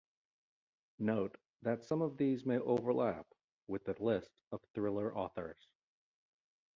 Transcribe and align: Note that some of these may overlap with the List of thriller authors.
Note 0.97 1.37
that 1.61 1.83
some 1.83 2.01
of 2.01 2.17
these 2.17 2.43
may 2.43 2.57
overlap 2.57 3.27
with 3.67 3.85
the 3.85 3.93
List 4.01 4.31
of 4.51 4.59
thriller 4.73 5.15
authors. 5.15 5.67